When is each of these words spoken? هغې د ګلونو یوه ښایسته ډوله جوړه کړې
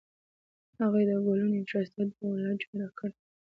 هغې 0.79 1.01
د 1.09 1.11
ګلونو 1.25 1.55
یوه 1.59 1.69
ښایسته 1.71 2.01
ډوله 2.17 2.51
جوړه 2.61 2.87
کړې 2.97 3.15